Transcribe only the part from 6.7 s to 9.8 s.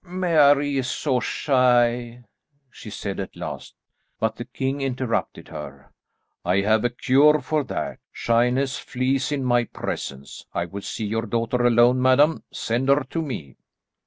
a cure for that. Shyness flees in my